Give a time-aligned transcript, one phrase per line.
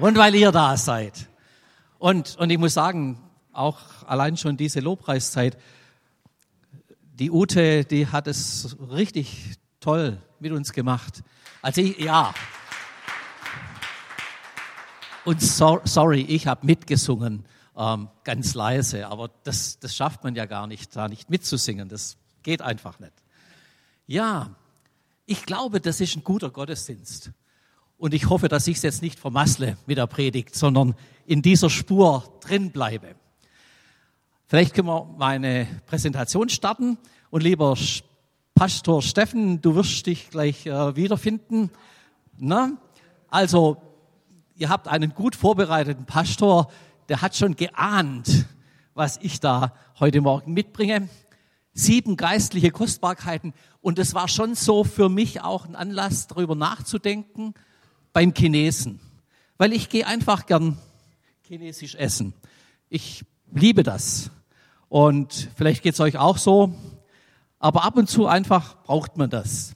[0.00, 1.28] und weil ihr da seid.
[1.98, 3.18] Und, und ich muss sagen,
[3.52, 5.56] auch allein schon diese Lobpreiszeit,
[7.14, 11.22] die Ute, die hat es richtig toll mit uns gemacht.
[11.62, 12.34] Also ich, ja.
[15.24, 20.44] Und so, sorry, ich habe mitgesungen, ähm, ganz leise, aber das, das schafft man ja
[20.44, 21.88] gar nicht, da nicht mitzusingen.
[21.88, 23.14] Das geht einfach nicht.
[24.06, 24.50] Ja,
[25.24, 27.32] ich glaube, das ist ein guter Gottesdienst.
[27.98, 30.94] Und ich hoffe, dass ich es jetzt nicht vermassle mit der Predigt, sondern
[31.24, 33.14] in dieser Spur drin bleibe.
[34.46, 36.98] Vielleicht können wir meine Präsentation starten.
[37.30, 37.76] Und lieber
[38.54, 41.70] Pastor Steffen, du wirst dich gleich äh, wiederfinden.
[42.36, 42.72] Na?
[43.28, 43.78] Also,
[44.56, 46.70] ihr habt einen gut vorbereiteten Pastor,
[47.08, 48.46] der hat schon geahnt,
[48.94, 51.08] was ich da heute Morgen mitbringe.
[51.72, 53.54] Sieben geistliche Kostbarkeiten.
[53.80, 57.54] Und es war schon so für mich auch ein Anlass, darüber nachzudenken
[58.16, 58.98] beim Chinesen.
[59.58, 60.78] Weil ich gehe einfach gern
[61.42, 62.32] chinesisch essen.
[62.88, 64.30] Ich liebe das.
[64.88, 66.74] Und vielleicht geht es euch auch so.
[67.58, 69.74] Aber ab und zu einfach braucht man das.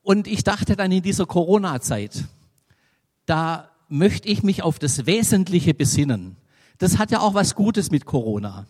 [0.00, 2.24] Und ich dachte dann in dieser Corona-Zeit,
[3.26, 6.36] da möchte ich mich auf das Wesentliche besinnen.
[6.78, 8.66] Das hat ja auch was Gutes mit Corona.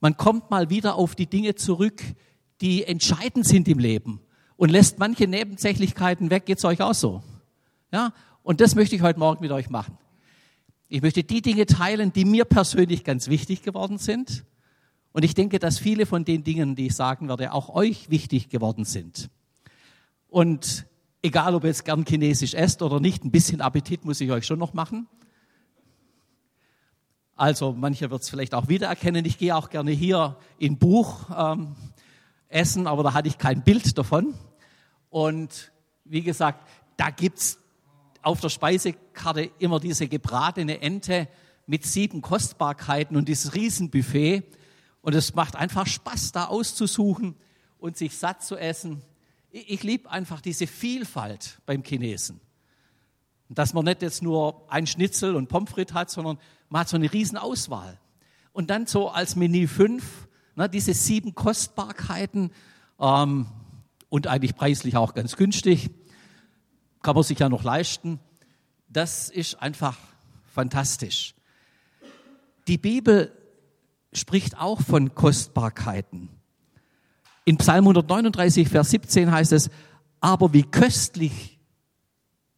[0.00, 2.02] Man kommt mal wieder auf die Dinge zurück,
[2.60, 4.20] die entscheidend sind im Leben
[4.58, 6.44] und lässt manche Nebensächlichkeiten weg.
[6.44, 7.22] Geht's euch auch so?
[7.92, 8.12] Ja?
[8.42, 9.98] Und das möchte ich heute Morgen mit euch machen.
[10.88, 14.44] Ich möchte die Dinge teilen, die mir persönlich ganz wichtig geworden sind.
[15.12, 18.48] Und ich denke, dass viele von den Dingen, die ich sagen werde, auch euch wichtig
[18.48, 19.30] geworden sind.
[20.28, 20.86] Und
[21.22, 24.46] egal, ob ihr jetzt gern chinesisch esst oder nicht, ein bisschen Appetit muss ich euch
[24.46, 25.08] schon noch machen.
[27.36, 29.24] Also mancher wird es vielleicht auch wiedererkennen.
[29.24, 31.74] Ich gehe auch gerne hier in Buch ähm,
[32.48, 34.34] essen, aber da hatte ich kein Bild davon.
[35.08, 35.72] Und
[36.04, 37.58] wie gesagt, da gibt's
[38.22, 41.28] auf der Speisekarte immer diese gebratene Ente
[41.66, 44.42] mit sieben Kostbarkeiten und dieses Riesenbuffet.
[45.02, 47.36] Und es macht einfach Spaß, da auszusuchen
[47.78, 49.02] und sich satt zu essen.
[49.50, 52.40] Ich, ich liebe einfach diese Vielfalt beim Chinesen.
[53.48, 56.38] Dass man nicht jetzt nur ein Schnitzel und Pommes frites hat, sondern
[56.68, 57.98] man hat so eine Riesenauswahl.
[58.52, 62.52] Und dann so als Menü 5, ne, diese sieben Kostbarkeiten
[63.00, 63.46] ähm,
[64.08, 65.90] und eigentlich preislich auch ganz günstig,
[67.02, 68.20] kann man sich ja noch leisten.
[68.88, 69.96] Das ist einfach
[70.52, 71.34] fantastisch.
[72.66, 73.32] Die Bibel
[74.12, 76.28] spricht auch von Kostbarkeiten.
[77.44, 79.70] In Psalm 139, Vers 17 heißt es,
[80.20, 81.58] aber wie köstlich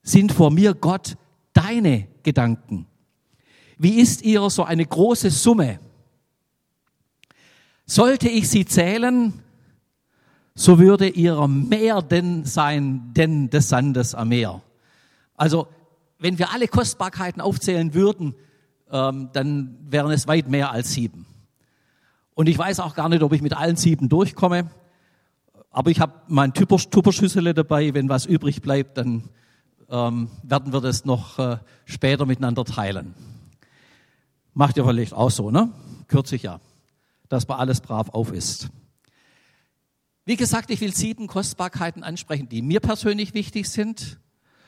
[0.02, 1.16] sind vor mir Gott
[1.52, 2.86] deine Gedanken.
[3.78, 5.78] Wie ist ihr so eine große Summe?
[7.86, 9.42] Sollte ich sie zählen,
[10.54, 14.60] so würde ihrer mehr denn sein, denn des Sandes am Meer.
[15.34, 15.68] Also,
[16.18, 18.34] wenn wir alle Kostbarkeiten aufzählen würden,
[18.90, 21.26] ähm, dann wären es weit mehr als sieben.
[22.34, 24.70] Und ich weiß auch gar nicht, ob ich mit allen sieben durchkomme.
[25.70, 27.94] Aber ich habe mein Tupperschüssel dabei.
[27.94, 29.28] Wenn was übrig bleibt, dann
[29.90, 33.14] ähm, werden wir das noch äh, später miteinander teilen.
[34.54, 35.70] Macht ihr vielleicht auch so, ne?
[36.08, 36.60] Kürzlich ja.
[37.28, 38.68] Dass man alles brav auf ist.
[40.24, 44.20] Wie gesagt, ich will sieben Kostbarkeiten ansprechen, die mir persönlich wichtig sind.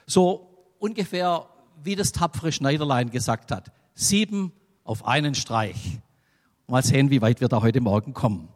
[0.06, 1.48] So ungefähr
[1.82, 3.72] wie das tapfere Schneiderlein gesagt hat.
[3.94, 6.00] Sieben auf einen Streich.
[6.66, 8.48] Mal sehen, wie weit wir da heute Morgen kommen.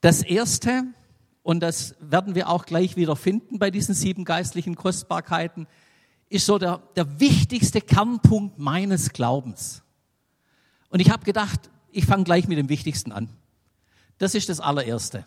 [0.00, 0.84] Das erste,
[1.42, 5.66] und das werden wir auch gleich wieder finden bei diesen sieben geistlichen Kostbarkeiten,
[6.30, 9.82] ist so der, der wichtigste Kernpunkt meines Glaubens.
[10.90, 13.28] Und ich habe gedacht, ich fange gleich mit dem Wichtigsten an.
[14.18, 15.24] Das ist das allererste.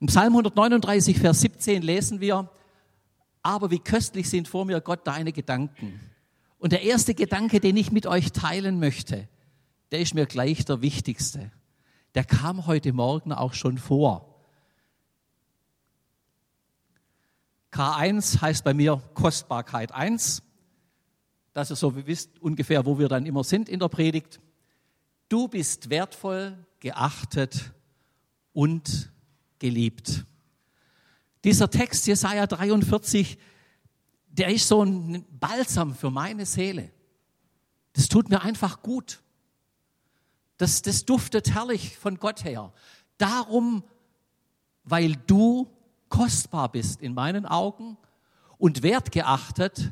[0.00, 2.50] Im Psalm 139, Vers 17 lesen wir,
[3.42, 6.00] aber wie köstlich sind vor mir Gott deine Gedanken.
[6.58, 9.28] Und der erste Gedanke, den ich mit euch teilen möchte,
[9.90, 11.50] der ist mir gleich der wichtigste.
[12.14, 14.26] Der kam heute Morgen auch schon vor.
[17.72, 20.42] K1 heißt bei mir Kostbarkeit 1.
[21.52, 24.40] Das ist so, wie wisst ungefähr, wo wir dann immer sind in der Predigt.
[25.28, 27.72] Du bist wertvoll, geachtet
[28.52, 29.10] und
[29.58, 30.24] geliebt.
[31.44, 33.38] Dieser Text, Jesaja 43,
[34.28, 36.90] der ist so ein Balsam für meine Seele.
[37.92, 39.22] Das tut mir einfach gut.
[40.56, 42.72] Das, das duftet herrlich von Gott her.
[43.16, 43.82] Darum,
[44.84, 45.70] weil du
[46.08, 47.96] kostbar bist in meinen Augen
[48.58, 49.90] und wertgeachtet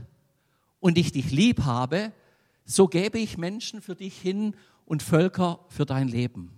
[0.80, 2.12] und ich dich lieb habe,
[2.64, 4.54] so gebe ich Menschen für dich hin
[4.84, 6.57] und Völker für dein Leben.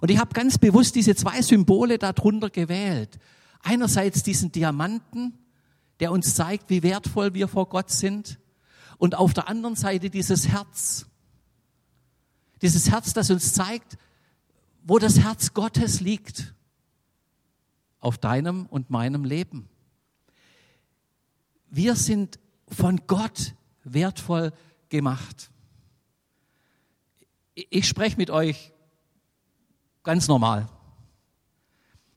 [0.00, 3.18] Und ich habe ganz bewusst diese zwei Symbole darunter gewählt.
[3.62, 5.38] Einerseits diesen Diamanten,
[6.00, 8.38] der uns zeigt, wie wertvoll wir vor Gott sind.
[8.98, 11.06] Und auf der anderen Seite dieses Herz.
[12.62, 13.96] Dieses Herz, das uns zeigt,
[14.84, 16.54] wo das Herz Gottes liegt.
[18.00, 19.68] Auf deinem und meinem Leben.
[21.70, 22.38] Wir sind
[22.68, 24.52] von Gott wertvoll
[24.88, 25.50] gemacht.
[27.54, 28.72] Ich spreche mit euch
[30.08, 30.66] ganz normal.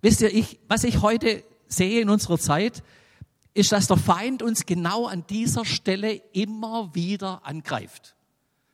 [0.02, 2.84] Wisst ihr, ich, was ich heute sehe in unserer Zeit,
[3.54, 8.16] ist, dass der Feind uns genau an dieser Stelle immer wieder angreift.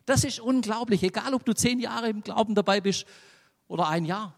[0.05, 3.07] Das ist unglaublich, egal ob du zehn Jahre im Glauben dabei bist
[3.67, 4.35] oder ein Jahr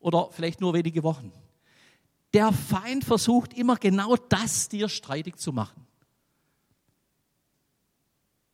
[0.00, 1.30] oder vielleicht nur wenige Wochen.
[2.32, 5.86] Der Feind versucht immer genau das dir streitig zu machen.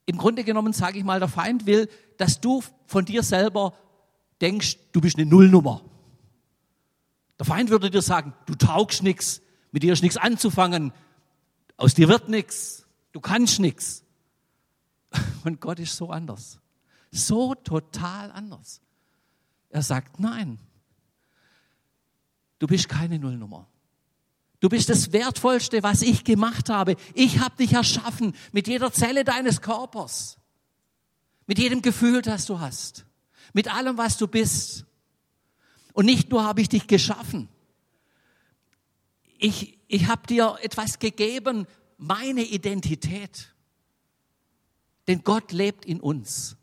[0.06, 3.74] Im Grunde genommen sage ich mal, der Feind will, dass du von dir selber
[4.42, 5.82] denkst, du bist eine Nullnummer.
[7.38, 9.40] Der Feind würde dir sagen, du taugst nichts,
[9.70, 10.92] mit dir ist nichts anzufangen,
[11.76, 14.04] aus dir wird nichts, du kannst nichts.
[15.44, 16.60] Und Gott ist so anders,
[17.10, 18.80] so total anders.
[19.70, 20.58] Er sagt, nein,
[22.58, 23.68] du bist keine Nullnummer.
[24.60, 26.94] Du bist das Wertvollste, was ich gemacht habe.
[27.14, 30.38] Ich habe dich erschaffen mit jeder Zelle deines Körpers,
[31.46, 33.04] mit jedem Gefühl, das du hast,
[33.52, 34.84] mit allem, was du bist.
[35.92, 37.48] Und nicht nur habe ich dich geschaffen,
[39.38, 41.66] ich, ich habe dir etwas gegeben,
[41.98, 43.52] meine Identität.
[45.08, 46.56] Denn Gott lebt in uns.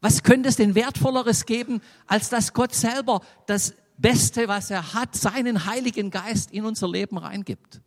[0.00, 5.14] Was könnte es denn wertvolleres geben, als dass Gott selber das Beste, was er hat,
[5.14, 7.80] seinen Heiligen Geist in unser Leben reingibt.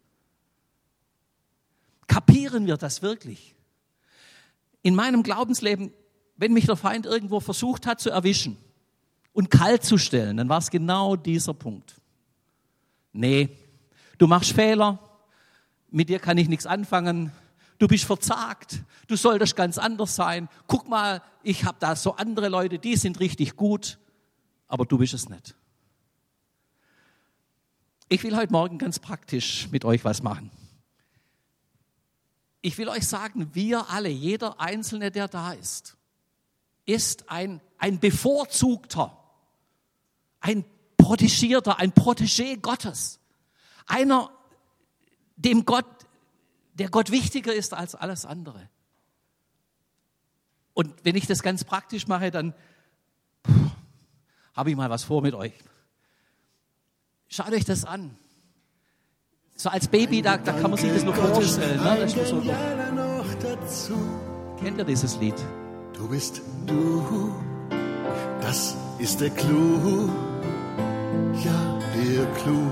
[2.07, 3.53] Kapieren wir das wirklich?
[4.81, 5.91] In meinem Glaubensleben,
[6.37, 8.57] wenn mich der Feind irgendwo versucht hat zu erwischen
[9.33, 11.95] und kalt zu stellen, dann war es genau dieser Punkt.
[13.13, 13.49] Nee,
[14.17, 14.99] du machst Fehler,
[15.89, 17.31] mit dir kann ich nichts anfangen,
[17.79, 20.49] du bist verzagt, du solltest ganz anders sein.
[20.67, 23.97] Guck mal, ich habe da so andere Leute, die sind richtig gut,
[24.67, 25.55] aber du bist es nicht.
[28.07, 30.51] Ich will heute Morgen ganz praktisch mit euch was machen.
[32.61, 35.97] Ich will euch sagen, wir alle, jeder Einzelne, der da ist,
[36.85, 39.17] ist ein, ein bevorzugter,
[40.39, 40.65] ein
[40.97, 43.19] protegierter, ein Protégé Gottes.
[43.87, 44.29] Einer,
[45.35, 45.85] dem Gott,
[46.73, 48.69] der Gott wichtiger ist als alles andere.
[50.73, 52.53] Und wenn ich das ganz praktisch mache, dann
[54.53, 55.53] habe ich mal was vor mit euch.
[57.27, 58.17] Schaut euch das an.
[59.55, 61.81] So als Baby, da, da kann man sich das nur vorstellen.
[61.81, 61.97] Ne?
[61.99, 63.97] Das ist so,
[64.59, 65.35] kennt ihr dieses Lied?
[65.97, 67.31] Du bist du,
[68.41, 70.09] das ist der Clou,
[71.43, 72.67] ja, der Clou.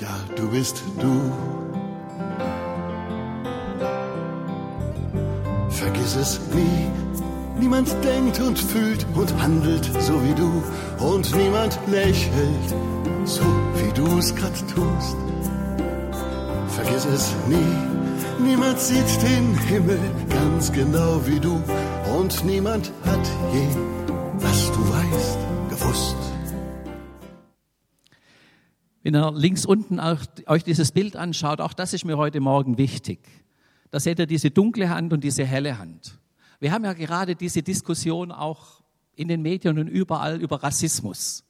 [0.00, 1.32] Ja, du bist du.
[5.70, 6.90] Vergiss es nie,
[7.58, 10.62] Niemand denkt und fühlt und handelt so wie du.
[11.02, 12.74] Und niemand lächelt
[13.24, 13.44] so
[13.76, 15.16] wie du es grad tust.
[16.68, 18.03] Vergiss es nie.
[18.40, 21.62] Niemand sieht den Himmel ganz genau wie du.
[22.18, 23.66] Und niemand hat je,
[24.34, 25.38] was du weißt,
[25.70, 26.16] gewusst.
[29.02, 33.20] Wenn ihr links unten euch dieses Bild anschaut, auch das ist mir heute Morgen wichtig.
[33.90, 36.18] Da seht ihr diese dunkle Hand und diese helle Hand.
[36.58, 38.82] Wir haben ja gerade diese Diskussion auch
[39.14, 41.44] in den Medien und überall über Rassismus.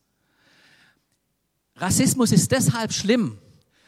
[1.76, 3.38] Rassismus ist deshalb schlimm,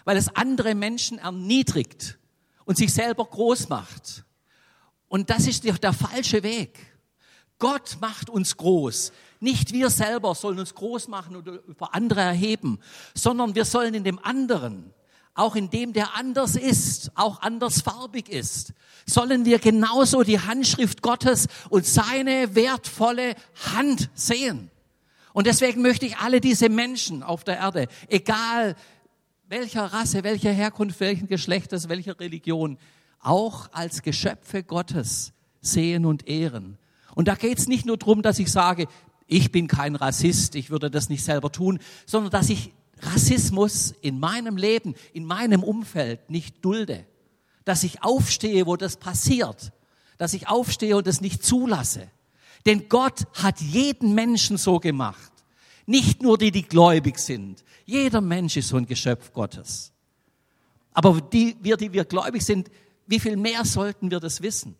[0.04, 2.18] weil es andere Menschen erniedrigt
[2.66, 4.24] und sich selber groß macht.
[5.08, 6.78] Und das ist der falsche Weg.
[7.58, 9.12] Gott macht uns groß.
[9.40, 12.80] Nicht wir selber sollen uns groß machen oder über andere erheben,
[13.14, 14.92] sondern wir sollen in dem anderen
[15.36, 18.72] auch in dem der anders ist, auch andersfarbig ist,
[19.04, 23.34] sollen wir genauso die Handschrift Gottes und seine wertvolle
[23.74, 24.70] Hand sehen.
[25.34, 28.74] Und deswegen möchte ich alle diese Menschen auf der Erde, egal
[29.48, 32.78] welcher Rasse, welcher Herkunft, welchen Geschlechtes, welcher Religion,
[33.20, 36.78] auch als Geschöpfe Gottes sehen und ehren.
[37.14, 38.86] Und da geht es nicht nur darum, dass ich sage,
[39.26, 44.18] ich bin kein Rassist, ich würde das nicht selber tun, sondern dass ich Rassismus in
[44.20, 47.04] meinem Leben, in meinem Umfeld nicht dulde.
[47.64, 49.72] Dass ich aufstehe, wo das passiert.
[50.18, 52.08] Dass ich aufstehe und es nicht zulasse.
[52.64, 55.32] Denn Gott hat jeden Menschen so gemacht.
[55.86, 57.64] Nicht nur die, die gläubig sind.
[57.84, 59.92] Jeder Mensch ist so ein Geschöpf Gottes.
[60.92, 62.70] Aber die, wir, die wir gläubig sind,
[63.06, 64.76] wie viel mehr sollten wir das wissen?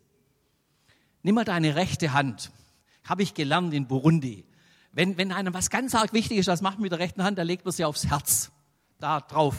[1.23, 2.51] Nimm mal deine rechte Hand.
[3.05, 4.45] Habe ich gelernt in Burundi.
[4.93, 7.39] Wenn, wenn einem was ganz arg wichtig ist, was macht man mit der rechten Hand,
[7.39, 8.51] dann legt man sie aufs Herz.
[8.99, 9.57] da drauf.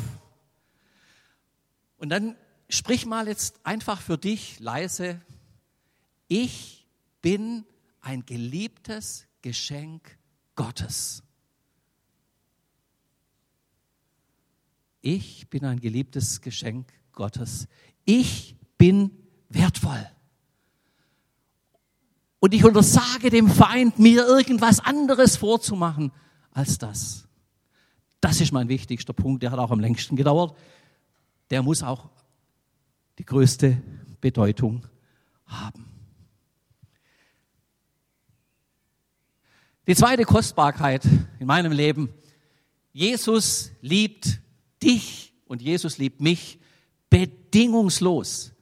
[1.98, 2.36] Und dann
[2.70, 5.22] sprich mal jetzt einfach für dich leise,
[6.28, 6.88] ich
[7.22, 7.66] bin
[8.02, 10.18] ein geliebtes Geschenk
[10.56, 11.24] Gottes.
[15.10, 17.70] Ich bin ein geliebtes Geschenk Gottes.
[18.04, 19.10] Ich bin
[19.48, 20.06] wertvoll.
[22.42, 26.12] Und ich untersage dem Feind, mir irgendwas anderes vorzumachen
[26.52, 27.26] als das.
[28.20, 30.58] Das ist mein wichtigster Punkt, der hat auch am längsten gedauert.
[31.52, 32.10] Der muss auch
[33.18, 33.82] die größte
[34.20, 34.86] Bedeutung
[35.46, 35.86] haben.
[39.88, 41.06] Die zweite Kostbarkeit
[41.40, 42.10] in meinem Leben,
[42.92, 44.42] Jesus liebt
[44.84, 46.60] dich und Jesus liebt mich
[47.10, 48.54] bedingungslos.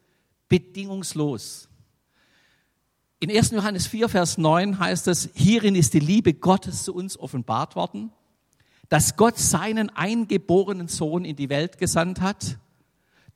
[0.47, 1.69] Bedingungslos.
[3.19, 3.51] In 1.
[3.51, 8.11] Johannes 4, Vers 9 heißt es, hierin ist die Liebe Gottes zu uns offenbart worden,
[8.89, 12.59] dass Gott seinen eingeborenen Sohn in die Welt gesandt hat,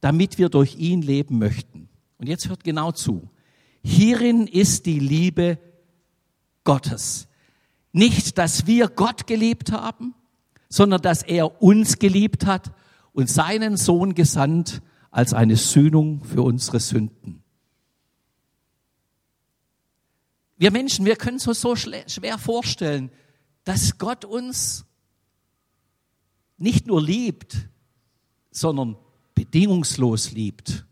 [0.01, 1.89] damit wir durch ihn leben möchten.
[2.17, 3.29] Und jetzt hört genau zu.
[3.83, 5.57] Hierin ist die Liebe
[6.63, 7.27] Gottes.
[7.91, 10.13] Nicht, dass wir Gott geliebt haben,
[10.69, 12.71] sondern dass er uns geliebt hat
[13.11, 17.43] und seinen Sohn gesandt als eine Sühnung für unsere Sünden.
[20.57, 23.11] Wir Menschen, wir können uns so schwer vorstellen,
[23.63, 24.85] dass Gott uns
[26.57, 27.69] nicht nur liebt,
[28.51, 28.97] sondern
[29.33, 30.85] bedingungslos liebt.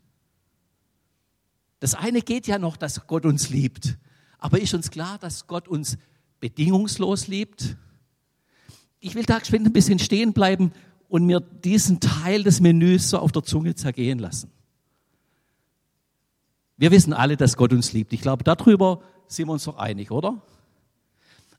[1.80, 3.98] Das eine geht ja noch, dass Gott uns liebt.
[4.38, 5.98] Aber ist uns klar, dass Gott uns
[6.40, 7.76] bedingungslos liebt?
[9.00, 10.72] Ich will da geschwind ein bisschen stehen bleiben
[11.08, 14.50] und mir diesen Teil des Menüs so auf der Zunge zergehen lassen.
[16.76, 18.12] Wir wissen alle, dass Gott uns liebt.
[18.12, 20.40] Ich glaube, darüber sind wir uns doch einig, oder?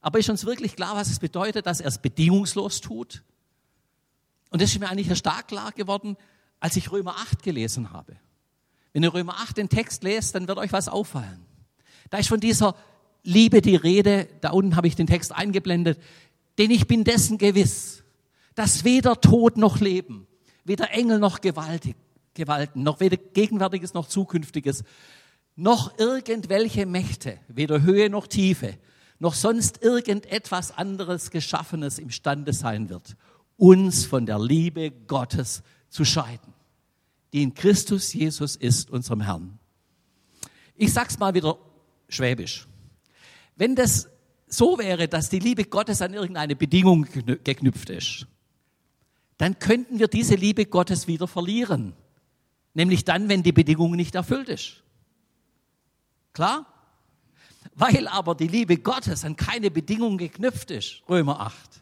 [0.02, 3.24] Aber ist uns wirklich klar, was es bedeutet, dass er es bedingungslos tut?
[4.50, 6.16] Und das ist mir eigentlich stark klar geworden,
[6.60, 8.16] als ich Römer 8 gelesen habe.
[8.94, 11.46] Wenn ihr Römer 8 den Text lest, dann wird euch was auffallen.
[12.10, 12.76] Da ist von dieser
[13.24, 16.00] Liebe die Rede, da unten habe ich den Text eingeblendet,
[16.60, 18.04] denn ich bin dessen gewiss,
[18.54, 20.28] dass weder Tod noch Leben,
[20.66, 21.96] weder Engel noch Gewaltig,
[22.34, 24.84] Gewalten, noch weder Gegenwärtiges noch Zukünftiges,
[25.56, 28.78] noch irgendwelche Mächte, weder Höhe noch Tiefe,
[29.20, 33.16] noch sonst irgendetwas anderes Geschaffenes imstande sein wird,
[33.56, 36.54] uns von der Liebe Gottes zu scheiden,
[37.32, 39.60] die in Christus Jesus ist, unserem Herrn.
[40.76, 41.58] Ich sag's mal wieder
[42.10, 42.68] schwäbisch.
[43.56, 44.10] Wenn das
[44.50, 47.06] so wäre, dass die Liebe Gottes an irgendeine Bedingung
[47.44, 48.28] geknüpft ist,
[49.38, 51.94] dann könnten wir diese Liebe Gottes wieder verlieren.
[52.74, 54.84] Nämlich dann, wenn die Bedingung nicht erfüllt ist.
[56.34, 56.66] Klar?
[57.76, 61.82] Weil aber die Liebe Gottes an keine Bedingung geknüpft ist, Römer 8,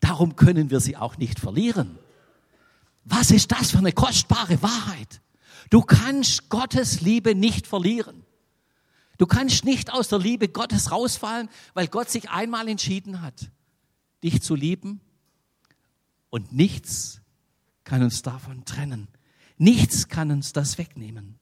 [0.00, 1.98] darum können wir sie auch nicht verlieren.
[3.04, 5.20] Was ist das für eine kostbare Wahrheit?
[5.70, 8.25] Du kannst Gottes Liebe nicht verlieren.
[9.18, 13.50] Du kannst nicht aus der Liebe Gottes rausfallen, weil Gott sich einmal entschieden hat,
[14.22, 15.00] dich zu lieben.
[16.30, 17.20] Und nichts
[17.84, 19.08] kann uns davon trennen.
[19.56, 21.38] Nichts kann uns das wegnehmen.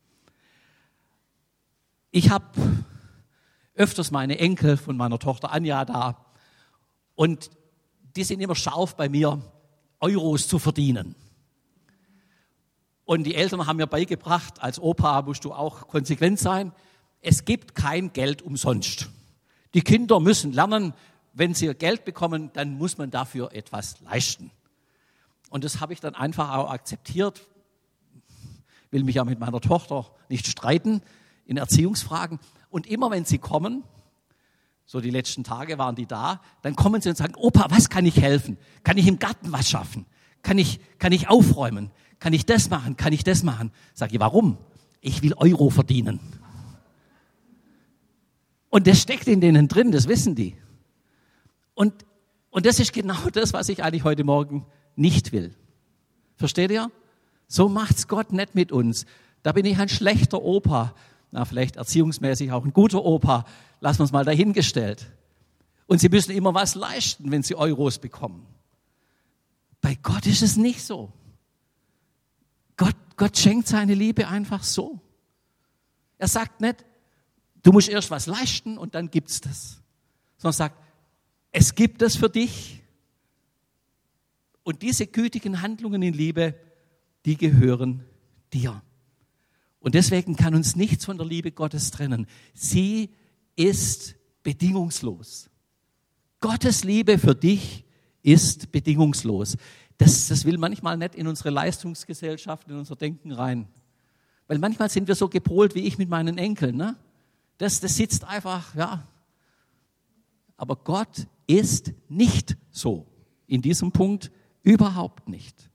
[2.10, 2.46] Ich habe
[3.74, 6.24] öfters meine Enkel von meiner Tochter Anja da
[7.16, 7.50] und
[8.14, 9.42] die sind immer scharf bei mir,
[9.98, 11.16] Euros zu verdienen.
[13.04, 16.72] Und die Eltern haben mir beigebracht, als Opa musst du auch konsequent sein,
[17.24, 19.08] es gibt kein Geld umsonst.
[19.72, 20.94] Die Kinder müssen lernen,
[21.32, 24.50] wenn sie Geld bekommen, dann muss man dafür etwas leisten.
[25.50, 27.46] Und das habe ich dann einfach auch akzeptiert,
[28.90, 31.02] will mich ja mit meiner Tochter nicht streiten,
[31.46, 32.38] in Erziehungsfragen.
[32.70, 33.82] Und immer wenn sie kommen,
[34.86, 38.04] so die letzten Tage waren die da, dann kommen sie und sagen, Opa, was kann
[38.06, 38.58] ich helfen?
[38.84, 40.06] Kann ich im Garten was schaffen?
[40.42, 41.90] Kann ich, kann ich aufräumen?
[42.18, 42.96] Kann ich das machen?
[42.96, 43.72] Kann ich das machen?
[43.94, 44.58] Sag ich, warum?
[45.00, 46.20] Ich will Euro verdienen.
[48.74, 50.56] Und das steckt in denen drin, das wissen die.
[51.74, 52.04] Und,
[52.50, 54.66] und das ist genau das, was ich eigentlich heute Morgen
[54.96, 55.54] nicht will.
[56.34, 56.90] Versteht ihr?
[57.46, 59.06] So macht's Gott nicht mit uns.
[59.44, 60.92] Da bin ich ein schlechter Opa,
[61.30, 63.44] na, vielleicht erziehungsmäßig auch ein guter Opa,
[63.78, 65.06] lassen wir es mal dahingestellt.
[65.86, 68.44] Und sie müssen immer was leisten, wenn sie Euros bekommen.
[69.82, 71.12] Bei Gott ist es nicht so.
[72.76, 74.98] Gott, Gott schenkt seine Liebe einfach so.
[76.18, 76.84] Er sagt nicht,
[77.64, 79.80] du musst erst was leisten und dann gibt's das.
[80.37, 80.80] Sondern sagt,
[81.50, 82.80] es gibt es für dich.
[84.62, 86.54] Und diese gütigen Handlungen in Liebe,
[87.25, 88.04] die gehören
[88.52, 88.80] dir.
[89.80, 92.26] Und deswegen kann uns nichts von der Liebe Gottes trennen.
[92.54, 93.11] Sie
[93.56, 95.50] ist bedingungslos.
[96.40, 97.85] Gottes Liebe für dich
[98.23, 99.56] ist bedingungslos.
[99.99, 103.68] das, das will manchmal nicht in unsere Leistungsgesellschaft, in unser Denken rein.
[104.47, 106.76] Weil manchmal sind wir so gepolt wie ich mit meinen Enkeln.
[106.76, 106.97] Ne?
[107.58, 109.06] Das, das sitzt einfach, ja.
[110.56, 113.06] Aber Gott ist nicht so.
[113.46, 114.30] In diesem Punkt
[114.62, 115.70] überhaupt nicht.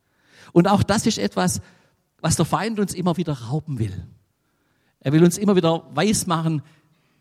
[0.52, 1.62] Und auch das ist etwas,
[2.22, 4.08] was der Feind uns immer wieder rauben will.
[5.00, 6.62] Er will uns immer wieder weismachen,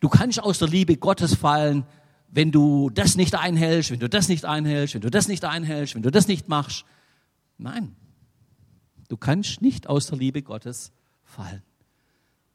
[0.00, 1.84] du kannst aus der Liebe Gottes fallen,
[2.30, 5.94] wenn du das nicht einhältst, wenn du das nicht einhältst, wenn du das nicht einhältst,
[5.94, 6.84] wenn du das nicht machst.
[7.56, 7.94] Nein,
[9.08, 10.92] du kannst nicht aus der Liebe Gottes
[11.24, 11.62] fallen.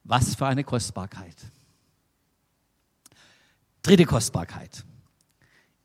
[0.04, 1.38] Was für eine Kostbarkeit.
[3.84, 4.86] Dritte Kostbarkeit.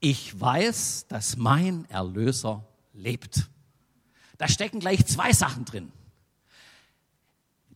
[0.00, 2.64] Ich weiß, dass mein Erlöser
[2.94, 3.48] lebt.
[4.38, 5.90] Da stecken gleich zwei Sachen drin.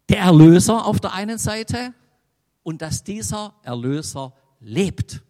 [0.08, 1.92] Der Erlöser auf der einen Seite
[2.62, 5.22] und dass dieser Erlöser lebt.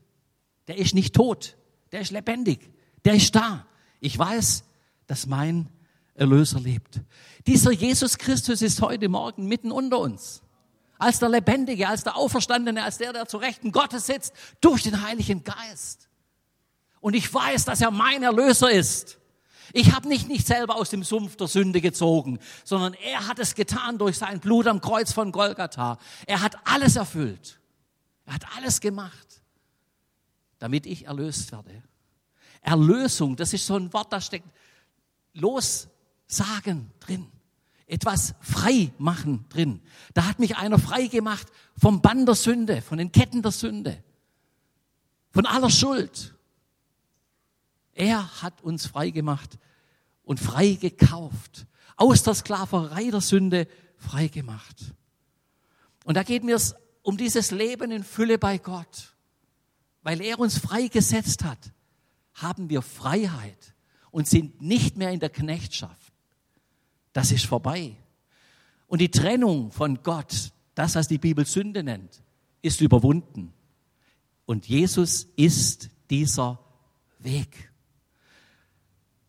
[0.68, 1.56] Der ist nicht tot,
[1.90, 2.70] der ist lebendig,
[3.06, 3.66] der ist da.
[4.00, 4.64] Ich weiß,
[5.06, 5.70] dass mein
[6.14, 7.00] Erlöser lebt.
[7.46, 10.42] Dieser Jesus Christus ist heute Morgen mitten unter uns.
[11.02, 15.02] Als der Lebendige, als der Auferstandene, als der, der zu Rechten Gottes sitzt, durch den
[15.02, 16.08] Heiligen Geist.
[17.00, 19.18] Und ich weiß, dass er mein Erlöser ist.
[19.72, 23.56] Ich habe nicht nicht selber aus dem Sumpf der Sünde gezogen, sondern er hat es
[23.56, 25.98] getan durch sein Blut am Kreuz von Golgatha.
[26.24, 27.58] Er hat alles erfüllt.
[28.24, 29.42] Er hat alles gemacht,
[30.60, 31.82] damit ich erlöst werde.
[32.60, 34.46] Erlösung, das ist so ein Wort, da steckt
[35.32, 37.26] Lossagen drin.
[37.92, 39.82] Etwas frei machen drin.
[40.14, 41.46] Da hat mich einer frei gemacht
[41.76, 44.02] vom Bann der Sünde, von den Ketten der Sünde,
[45.30, 46.34] von aller Schuld.
[47.92, 49.58] Er hat uns frei gemacht
[50.24, 51.66] und frei gekauft.
[51.96, 53.68] Aus der Sklaverei der Sünde
[53.98, 54.94] frei gemacht.
[56.06, 59.14] Und da geht mir es um dieses Leben in Fülle bei Gott.
[60.00, 61.72] Weil er uns freigesetzt hat,
[62.32, 63.74] haben wir Freiheit
[64.10, 66.01] und sind nicht mehr in der Knechtschaft.
[67.12, 67.96] Das ist vorbei.
[68.86, 72.22] Und die Trennung von Gott, das, was die Bibel Sünde nennt,
[72.62, 73.52] ist überwunden.
[74.46, 76.58] Und Jesus ist dieser
[77.18, 77.70] Weg.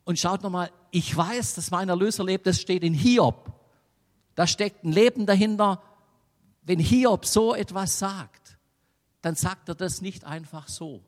[0.04, 3.52] Und schaut nochmal, ich weiß, dass mein Erlöser lebt, das steht in Hiob.
[4.34, 5.82] Da steckt ein Leben dahinter.
[6.62, 8.58] Wenn Hiob so etwas sagt,
[9.22, 11.02] dann sagt er das nicht einfach so.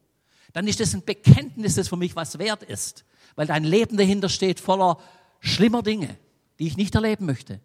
[0.52, 4.30] Dann ist das ein Bekenntnis, das für mich was wert ist, weil dein Leben dahinter
[4.30, 4.98] steht voller
[5.40, 6.16] schlimmer Dinge,
[6.58, 7.60] die ich nicht erleben möchte.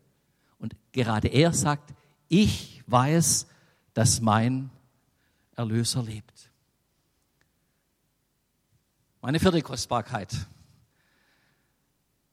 [0.60, 1.94] Und gerade er sagt,
[2.28, 3.48] ich weiß,
[3.94, 4.70] dass mein
[5.56, 6.50] Erlöser lebt.
[9.22, 10.48] Meine vierte Kostbarkeit.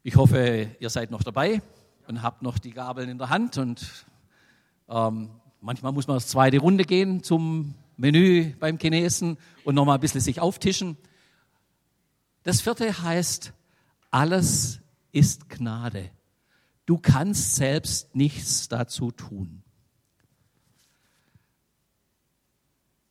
[0.03, 1.61] Ich hoffe, ihr seid noch dabei
[2.07, 3.59] und habt noch die Gabeln in der Hand.
[3.59, 4.07] Und
[4.88, 10.01] ähm, manchmal muss man das zweite Runde gehen zum Menü beim Chinesen und nochmal ein
[10.01, 10.97] bisschen sich auftischen.
[12.44, 13.53] Das vierte heißt,
[14.11, 14.81] alles
[15.12, 16.11] ist Gnade.
[16.88, 19.62] Du kannst selbst nichts dazu tun.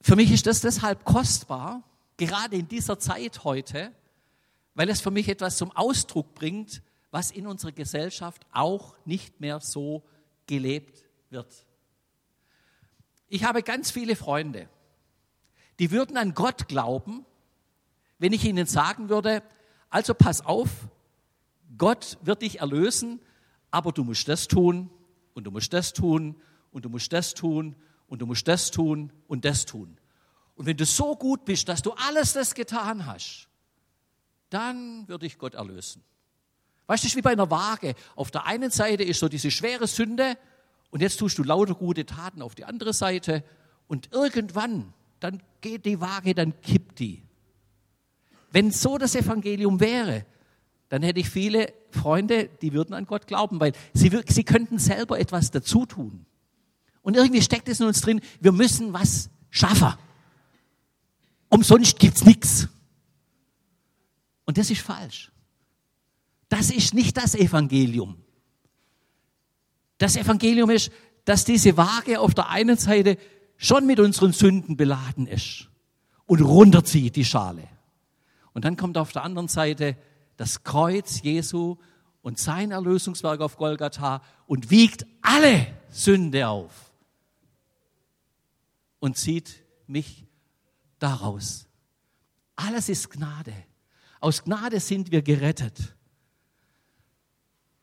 [0.02, 1.84] Für mich ist das deshalb kostbar,
[2.18, 3.92] gerade in dieser Zeit heute,
[4.74, 9.60] weil es für mich etwas zum Ausdruck bringt, was in unserer Gesellschaft auch nicht mehr
[9.60, 10.02] so
[10.48, 11.68] gelebt wird.
[13.28, 14.68] Ich habe ganz viele Freunde,
[15.78, 17.28] die würden an Gott glauben,
[18.18, 19.44] wenn ich ihnen sagen würde,
[19.92, 20.68] also pass auf,
[21.78, 23.20] Gott wird dich erlösen,
[23.78, 24.90] aber du musst das tun
[25.36, 26.36] und du musst das tun
[26.72, 27.76] und du musst das tun
[28.08, 30.00] und du musst das tun und das tun.
[30.56, 33.48] Und wenn du so gut bist, dass du alles das getan hast,
[34.50, 36.04] dann würde ich Gott erlösen.
[36.88, 37.94] Weißt du, wie bei einer Waage.
[38.16, 40.40] Auf der einen Seite ist so diese schwere Sünde
[40.90, 43.44] und jetzt tust du lauter gute Taten auf die andere Seite
[43.88, 47.22] und irgendwann, dann geht die Waage, dann kippt die.
[48.50, 50.26] Wenn so das Evangelium wäre,
[50.90, 55.20] dann hätte ich viele Freunde, die würden an Gott glauben, weil sie, sie könnten selber
[55.20, 56.26] etwas dazu tun.
[57.02, 59.94] Und irgendwie steckt es in uns drin, wir müssen was schaffen.
[61.50, 62.68] Umsonst gibt's nichts.
[64.46, 65.32] Und das ist falsch.
[66.50, 68.18] Das ist nicht das Evangelium.
[69.98, 70.92] Das Evangelium ist,
[71.26, 73.18] dass diese Waage auf der einen Seite
[73.58, 75.68] schon mit unseren Sünden beladen ist
[76.26, 77.68] und runterzieht die Schale.
[78.54, 79.98] Und dann kommt auf der anderen Seite
[80.38, 81.76] das Kreuz Jesu
[82.22, 86.92] und sein Erlösungswerk auf Golgatha und wiegt alle Sünde auf
[89.00, 90.26] und zieht mich
[91.00, 91.68] daraus.
[92.56, 93.54] Alles ist Gnade.
[94.20, 95.96] Aus Gnade sind wir gerettet.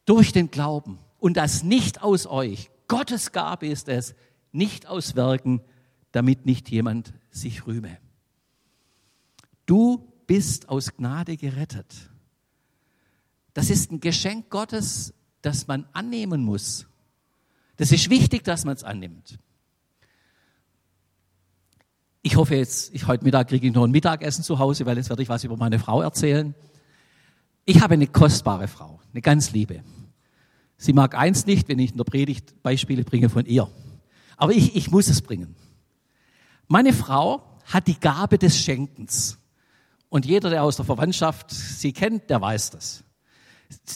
[0.04, 0.98] Durch den Glauben.
[1.18, 2.70] Und das nicht aus euch.
[2.88, 4.14] Gottes Gabe ist es,
[4.52, 5.62] nicht aus Werken,
[6.12, 7.98] damit nicht jemand sich rühme.
[9.64, 12.10] Du bist aus Gnade gerettet.
[13.54, 16.86] Das ist ein Geschenk Gottes, das man annehmen muss.
[17.76, 19.38] Das ist wichtig, dass man es annimmt.
[22.22, 25.08] Ich hoffe jetzt, ich heute Mittag kriege ich noch ein Mittagessen zu Hause, weil jetzt
[25.08, 26.54] werde ich was über meine Frau erzählen.
[27.64, 29.82] Ich habe eine kostbare Frau, eine ganz liebe.
[30.76, 33.70] Sie mag eins nicht, wenn ich in der Predigt Beispiele bringe von ihr.
[34.36, 35.54] Aber ich, ich muss es bringen.
[36.66, 39.38] Meine Frau hat die Gabe des Schenkens.
[40.08, 43.04] Und jeder, der aus der Verwandtschaft sie kennt, der weiß das.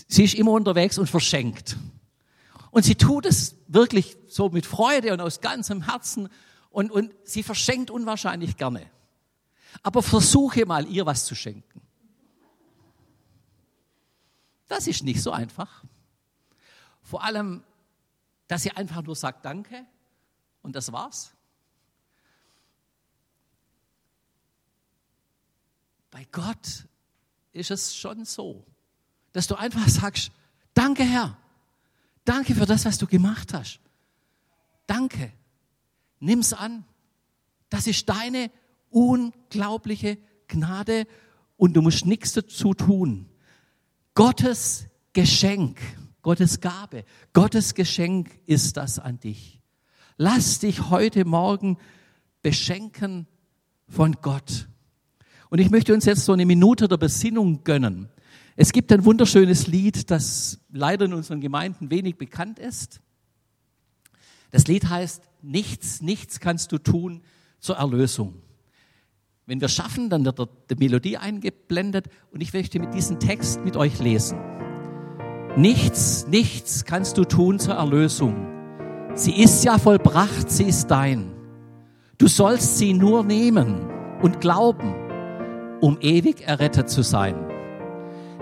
[0.09, 1.77] Sie ist immer unterwegs und verschenkt.
[2.71, 6.29] Und sie tut es wirklich so mit Freude und aus ganzem Herzen.
[6.71, 8.91] Und, und sie verschenkt unwahrscheinlich gerne.
[9.83, 11.81] Aber versuche mal, ihr was zu schenken.
[14.69, 15.85] Das ist nicht so einfach.
[17.03, 17.65] Vor allem,
[18.49, 19.87] dass sie einfach nur sagt Danke
[20.63, 21.33] und das war's.
[26.11, 26.87] Bei Gott
[27.53, 28.65] ist es schon so,
[29.33, 30.31] dass du einfach sagst,
[30.75, 31.37] danke Herr,
[32.25, 33.81] danke für das, was du gemacht hast.
[34.87, 35.33] Danke,
[36.21, 36.85] nimm's an.
[37.69, 38.51] Das ist deine
[38.91, 41.07] unglaubliche Gnade
[41.57, 43.29] und du musst nichts dazu tun.
[44.15, 45.79] Gottes Geschenk,
[46.23, 49.61] Gottes Gabe, Gottes Geschenk ist das an dich.
[50.17, 51.79] Lass dich heute Morgen
[52.43, 53.27] beschenken
[53.89, 54.69] von Gott.
[55.51, 58.09] Und ich möchte uns jetzt so eine Minute der Besinnung gönnen.
[58.61, 63.01] Es gibt ein wunderschönes Lied, das leider in unseren Gemeinden wenig bekannt ist.
[64.51, 67.23] Das Lied heißt, nichts, nichts kannst du tun
[67.61, 68.43] zur Erlösung.
[69.47, 70.41] Wenn wir schaffen, dann wird
[70.71, 74.41] die Melodie eingeblendet und ich möchte mit diesem Text mit euch lesen.
[75.57, 78.35] Nichts, nichts kannst du tun zur Erlösung.
[79.15, 81.31] Sie ist ja vollbracht, sie ist dein.
[82.19, 83.89] Du sollst sie nur nehmen
[84.21, 84.97] und glauben,
[85.81, 87.48] um ewig errettet zu sein.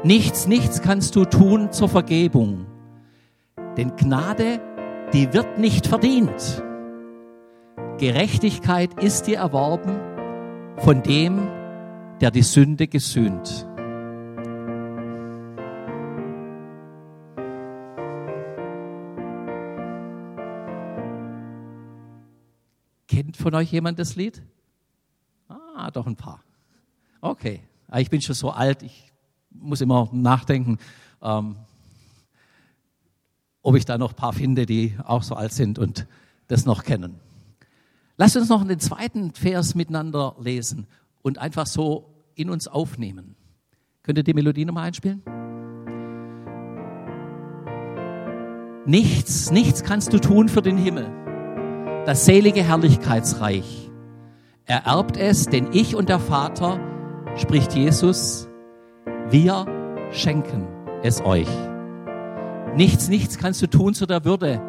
[0.07, 2.66] Nichts, nichts kannst du tun zur Vergebung.
[3.77, 4.61] Denn Gnade,
[5.12, 6.62] die wird nicht verdient.
[7.99, 9.99] Gerechtigkeit ist dir erworben
[10.79, 11.49] von dem,
[12.21, 13.66] der die Sünde gesühnt.
[23.09, 24.40] Kennt von euch jemand das Lied?
[25.49, 26.45] Ah, doch ein paar.
[27.21, 29.12] Okay, ah, ich bin schon so alt, ich
[29.61, 30.79] muss immer nachdenken,
[31.23, 31.57] ähm,
[33.62, 36.07] ob ich da noch ein paar finde, die auch so alt sind und
[36.49, 37.19] das noch kennen.
[38.16, 40.87] Lasst uns noch den zweiten Vers miteinander lesen
[41.23, 43.35] und einfach so in uns aufnehmen.
[44.03, 45.23] Könnt ihr die Melodie nochmal einspielen?
[48.87, 51.11] Nichts, nichts kannst du tun für den Himmel.
[52.07, 53.90] Das selige Herrlichkeitsreich.
[54.64, 56.79] Ererbt es, denn ich und der Vater,
[57.37, 58.45] spricht Jesus,
[59.31, 59.67] wir
[60.12, 60.67] schenken
[61.03, 61.49] es euch.
[62.77, 64.61] Nichts, nichts kannst du tun zu der Würde,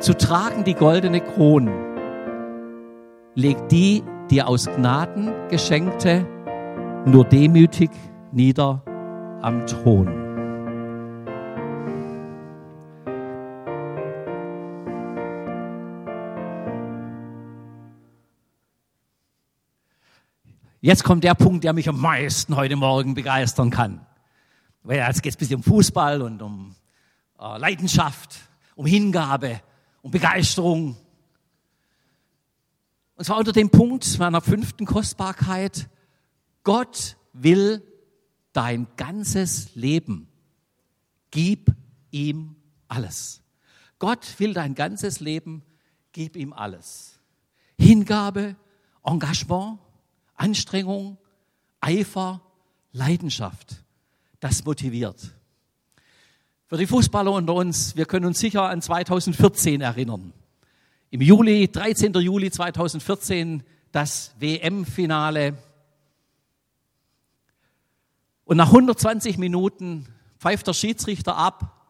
[0.00, 1.72] zu tragen die goldene Krone.
[3.34, 6.26] Leg die dir aus Gnaden geschenkte
[7.06, 7.90] nur demütig
[8.32, 8.82] nieder
[9.40, 10.25] am Thron.
[20.86, 24.06] Jetzt kommt der Punkt, der mich am meisten heute Morgen begeistern kann.
[24.84, 26.76] Weil jetzt geht es ein bisschen um Fußball und um
[27.40, 28.36] äh, Leidenschaft,
[28.76, 29.60] um Hingabe,
[30.02, 30.96] um Begeisterung.
[33.16, 35.88] Und zwar unter dem Punkt meiner fünften Kostbarkeit,
[36.62, 37.82] Gott will
[38.52, 40.28] dein ganzes Leben.
[41.32, 41.74] Gib
[42.12, 42.54] ihm
[42.86, 43.42] alles.
[43.98, 45.64] Gott will dein ganzes Leben,
[46.12, 47.18] gib ihm alles.
[47.76, 48.54] Hingabe,
[49.04, 49.80] Engagement,
[50.36, 51.18] Anstrengung,
[51.80, 52.40] Eifer,
[52.92, 53.82] Leidenschaft.
[54.40, 55.34] Das motiviert.
[56.66, 60.32] Für die Fußballer unter uns, wir können uns sicher an 2014 erinnern.
[61.10, 62.12] Im Juli, 13.
[62.14, 65.56] Juli 2014, das WM-Finale.
[68.44, 70.06] Und nach 120 Minuten
[70.38, 71.88] pfeift der Schiedsrichter ab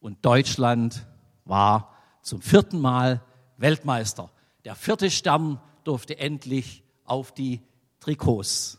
[0.00, 1.06] und Deutschland
[1.44, 3.22] war zum vierten Mal
[3.56, 4.30] Weltmeister.
[4.64, 7.62] Der vierte Stern durfte endlich auf die
[8.00, 8.78] Trikots.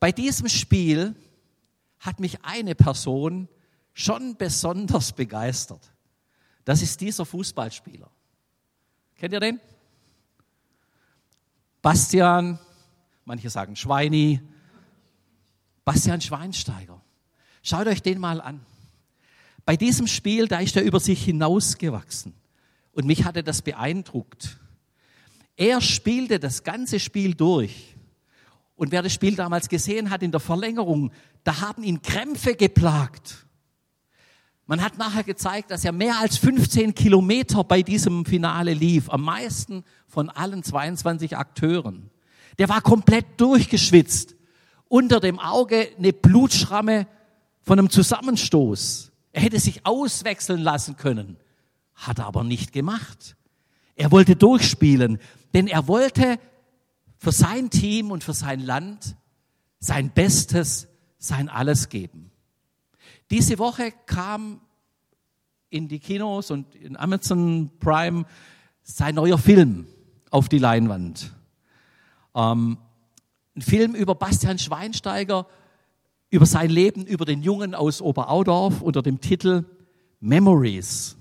[0.00, 1.14] Bei diesem Spiel
[2.00, 3.48] hat mich eine Person
[3.92, 5.92] schon besonders begeistert.
[6.64, 8.10] Das ist dieser Fußballspieler.
[9.16, 9.60] Kennt ihr den?
[11.82, 12.58] Bastian,
[13.24, 14.40] manche sagen Schweini,
[15.84, 17.00] Bastian Schweinsteiger.
[17.62, 18.64] Schaut euch den mal an.
[19.64, 22.34] Bei diesem Spiel, da ist er über sich hinausgewachsen.
[22.92, 24.58] Und mich hatte das beeindruckt.
[25.56, 27.96] Er spielte das ganze Spiel durch.
[28.78, 31.10] Und wer das Spiel damals gesehen hat in der Verlängerung,
[31.42, 33.44] da haben ihn Krämpfe geplagt.
[34.66, 39.22] Man hat nachher gezeigt, dass er mehr als 15 Kilometer bei diesem Finale lief, am
[39.22, 42.10] meisten von allen 22 Akteuren.
[42.58, 44.36] Der war komplett durchgeschwitzt.
[44.86, 47.08] Unter dem Auge eine Blutschramme
[47.62, 49.10] von einem Zusammenstoß.
[49.32, 51.36] Er hätte sich auswechseln lassen können,
[51.94, 53.36] hat er aber nicht gemacht.
[53.96, 55.18] Er wollte durchspielen,
[55.52, 56.38] denn er wollte
[57.18, 59.16] für sein Team und für sein Land
[59.80, 62.30] sein Bestes, sein Alles geben.
[63.30, 64.60] Diese Woche kam
[65.70, 68.24] in die Kinos und in Amazon Prime
[68.82, 69.86] sein neuer Film
[70.30, 71.34] auf die Leinwand.
[72.34, 72.78] Ähm,
[73.54, 75.46] ein Film über Bastian Schweinsteiger,
[76.30, 79.64] über sein Leben, über den Jungen aus Oberaudorf unter dem Titel
[80.20, 81.16] Memories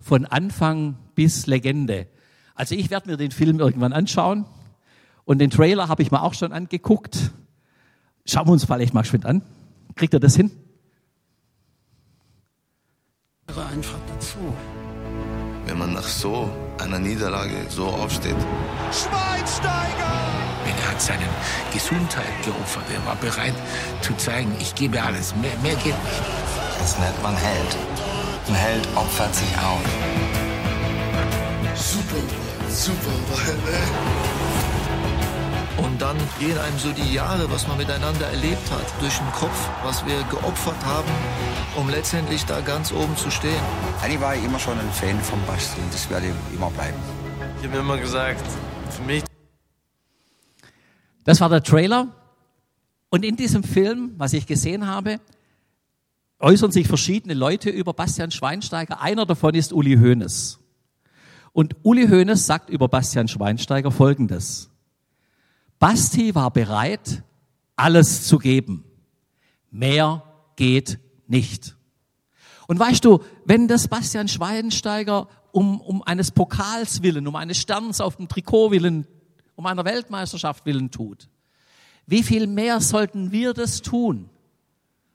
[0.00, 2.08] von Anfang bis Legende.
[2.54, 4.46] Also ich werde mir den Film irgendwann anschauen
[5.24, 7.32] und den Trailer habe ich mir auch schon angeguckt.
[8.26, 9.42] Schauen wir uns vielleicht mal geschwind an.
[9.94, 10.50] Kriegt er das hin?
[13.48, 14.38] Einfach dazu.
[15.66, 16.50] Wenn man nach so
[16.82, 18.36] einer Niederlage so aufsteht.
[18.90, 20.24] Schweinsteiger!
[20.66, 21.24] Er hat seine
[21.72, 22.84] Gesundheit geopfert.
[22.94, 23.54] Er war bereit
[24.00, 25.34] zu zeigen, ich gebe alles.
[25.36, 26.22] Mehr, mehr geht nicht.
[26.78, 27.76] Das nennt man Held.
[28.48, 29.80] Ein Held opfert sich auf.
[31.74, 32.22] Super,
[32.68, 34.43] super, ne?
[35.76, 39.68] Und dann gehen einem so die Jahre, was man miteinander erlebt hat, durch den Kopf,
[39.82, 41.10] was wir geopfert haben,
[41.76, 43.62] um letztendlich da ganz oben zu stehen.
[44.02, 46.98] Eigentlich war ich immer schon ein Fan von Basti und das werde ich immer bleiben.
[47.60, 48.44] Ich habe immer gesagt,
[48.90, 49.24] für mich.
[51.24, 52.08] Das war der Trailer.
[53.10, 55.20] Und in diesem Film, was ich gesehen habe,
[56.38, 59.00] äußern sich verschiedene Leute über Bastian Schweinsteiger.
[59.00, 60.60] Einer davon ist Uli Hoeneß.
[61.52, 64.70] Und Uli Hoeneß sagt über Bastian Schweinsteiger Folgendes.
[65.84, 67.22] Basti war bereit,
[67.76, 68.86] alles zu geben.
[69.70, 70.22] Mehr
[70.56, 71.76] geht nicht.
[72.66, 78.00] Und weißt du, wenn das Bastian Schweinsteiger um, um eines Pokals willen, um eines Sterns
[78.00, 79.06] auf dem Trikot willen,
[79.56, 81.28] um einer Weltmeisterschaft willen tut,
[82.06, 84.30] wie viel mehr sollten wir das tun?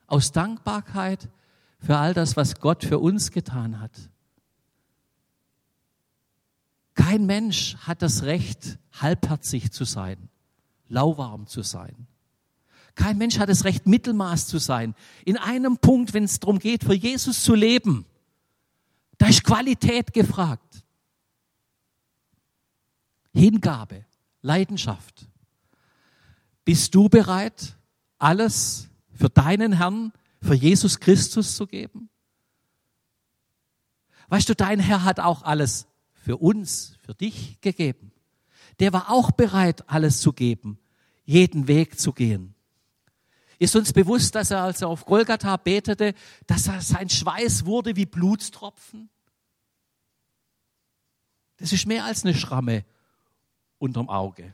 [0.05, 1.29] Aus Dankbarkeit
[1.79, 4.11] für all das, was Gott für uns getan hat.
[6.93, 10.28] Kein Mensch hat das Recht, halbherzig zu sein
[10.89, 12.07] lauwarm zu sein.
[12.95, 14.93] Kein Mensch hat das Recht, Mittelmaß zu sein.
[15.23, 18.05] In einem Punkt, wenn es darum geht, für Jesus zu leben,
[19.17, 20.83] da ist Qualität gefragt.
[23.33, 24.05] Hingabe,
[24.41, 25.27] Leidenschaft.
[26.65, 27.77] Bist du bereit,
[28.17, 32.09] alles für deinen Herrn, für Jesus Christus zu geben?
[34.27, 38.11] Weißt du, dein Herr hat auch alles für uns, für dich gegeben
[38.79, 40.79] der war auch bereit, alles zu geben,
[41.25, 42.55] jeden Weg zu gehen.
[43.59, 46.13] Ist uns bewusst, dass er, als er auf Golgatha betete,
[46.47, 49.09] dass er sein Schweiß wurde wie Blutstropfen?
[51.57, 52.85] Das ist mehr als eine Schramme
[53.77, 54.53] unterm Auge.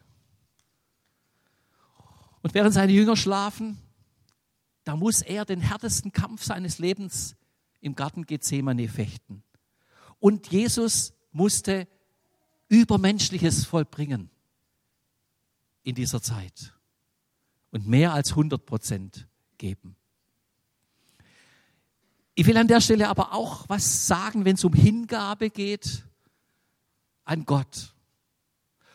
[2.42, 3.78] Und während seine Jünger schlafen,
[4.84, 7.36] da muss er den härtesten Kampf seines Lebens
[7.82, 9.44] im Garten Gethsemane fechten.
[10.20, 11.88] Und Jesus musste
[12.68, 14.30] Übermenschliches vollbringen
[15.84, 16.74] in dieser Zeit
[17.72, 19.96] und mehr als 100 Prozent geben.
[22.34, 26.04] Ich will an der Stelle aber auch was sagen, wenn es um Hingabe geht
[27.24, 27.94] an Gott.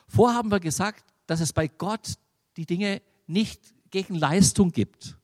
[0.08, 2.14] Vorher haben wir gesagt, dass es bei Gott
[2.56, 5.16] die Dinge nicht gegen Leistung gibt.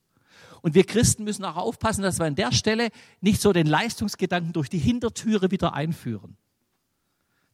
[0.63, 4.53] Und wir Christen müssen auch aufpassen, dass wir an der Stelle nicht so den Leistungsgedanken
[4.53, 6.37] durch die Hintertüre wieder einführen.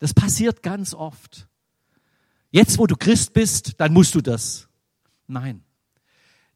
[0.03, 1.47] Das passiert ganz oft.
[2.51, 4.67] Jetzt, wo du Christ bist, dann musst du das.
[5.29, 5.63] Nein.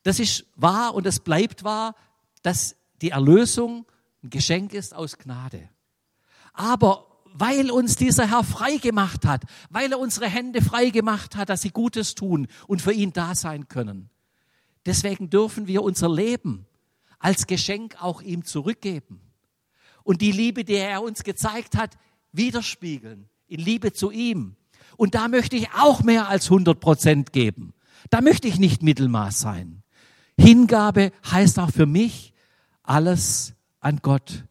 [0.02, 1.94] Das ist wahr und es bleibt wahr,
[2.42, 3.86] dass die Erlösung
[4.24, 5.68] ein Geschenk ist aus Gnade.
[6.54, 11.48] Aber weil uns dieser Herr frei gemacht hat, weil er unsere Hände frei gemacht hat,
[11.48, 14.10] dass sie Gutes tun und für ihn da sein können.
[14.86, 16.66] Deswegen dürfen wir unser Leben
[17.20, 19.20] als Geschenk auch ihm zurückgeben.
[20.02, 21.96] Und die Liebe, die er uns gezeigt hat,
[22.32, 24.56] widerspiegeln in Liebe zu ihm.
[24.96, 27.74] Und da möchte ich auch mehr als 100 Prozent geben.
[28.10, 29.82] Da möchte ich nicht Mittelmaß sein.
[30.38, 32.32] Hingabe heißt auch für mich,
[32.82, 34.44] alles an Gott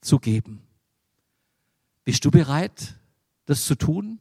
[0.00, 0.62] zu geben.
[2.04, 2.94] Bist du bereit,
[3.46, 4.18] das zu tun?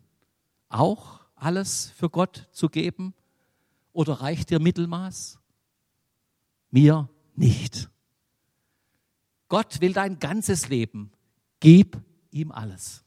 [0.69, 3.13] Auch alles für Gott zu geben?
[3.93, 5.39] Oder reicht dir Mittelmaß?
[6.71, 7.89] Mir nicht.
[9.47, 11.11] Gott will dein ganzes Leben.
[11.59, 13.04] Gib ihm alles.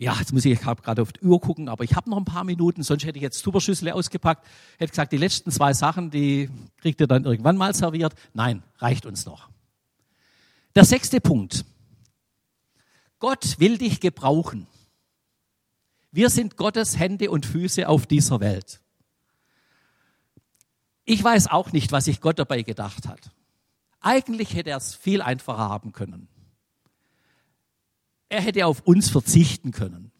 [0.00, 2.44] Ja, jetzt muss ich, gerade auf die Uhr gucken, aber ich habe noch ein paar
[2.44, 4.46] Minuten, sonst hätte ich jetzt Superschüssel ausgepackt,
[4.78, 8.14] hätte gesagt, die letzten zwei Sachen, die kriegt ihr dann irgendwann mal serviert.
[8.32, 9.48] Nein, reicht uns noch.
[10.76, 11.64] Der sechste Punkt.
[13.18, 14.68] Gott will dich gebrauchen.
[16.12, 18.80] Wir sind Gottes Hände und Füße auf dieser Welt.
[21.04, 23.32] Ich weiß auch nicht, was sich Gott dabei gedacht hat.
[24.00, 26.28] Eigentlich hätte er es viel einfacher haben können.
[28.28, 30.12] Er hätte auf uns verzichten können.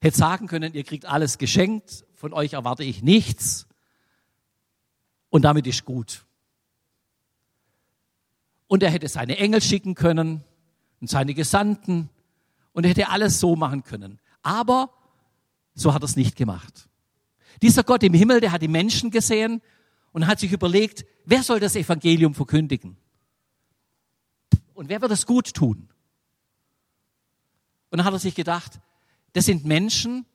[0.00, 3.66] Hätte sagen können, ihr kriegt alles geschenkt, von euch erwarte ich nichts
[5.30, 6.24] und damit ist gut.
[8.66, 10.44] Und er hätte seine Engel schicken können
[11.00, 12.10] und seine Gesandten
[12.72, 14.20] und er hätte alles so machen können.
[14.42, 14.90] Aber
[15.74, 16.88] so hat er es nicht gemacht.
[17.62, 19.62] Dieser Gott im Himmel, der hat die Menschen gesehen
[20.12, 22.96] und hat sich überlegt, wer soll das Evangelium verkündigen?
[24.74, 25.88] Und wer wird es gut tun?
[27.90, 28.80] Und dann hat er sich gedacht,
[29.32, 30.26] das sind Menschen